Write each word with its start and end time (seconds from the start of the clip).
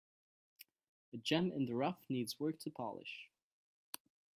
A 1.13 1.17
gem 1.17 1.51
in 1.51 1.67
the 1.67 1.75
rough 1.75 2.09
needs 2.09 2.39
work 2.39 2.57
to 2.61 2.71
polish. 2.71 3.29